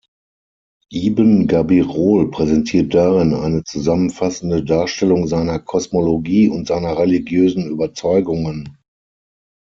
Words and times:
Ibn 0.91 1.45
Gabirol 1.45 2.31
präsentiert 2.31 2.95
darin 2.95 3.35
eine 3.35 3.63
zusammenfassende 3.65 4.63
Darstellung 4.63 5.27
seiner 5.27 5.59
Kosmologie 5.59 6.49
und 6.49 6.65
seiner 6.67 6.97
religiösen 6.97 7.67
Überzeugungen. 7.69 8.77